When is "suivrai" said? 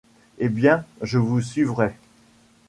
1.43-1.93